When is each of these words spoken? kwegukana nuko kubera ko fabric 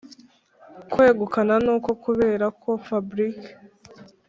kwegukana 0.91 1.55
nuko 1.63 1.89
kubera 2.03 2.45
ko 2.61 2.69
fabric 2.85 3.39